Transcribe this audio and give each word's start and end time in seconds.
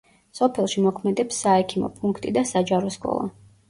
სოფელში 0.39 0.85
მოქმედებს 0.85 1.43
საექიმო 1.47 1.93
პუნქტი 2.01 2.37
და 2.41 2.49
საჯარო 2.57 2.95
სკოლა. 3.01 3.35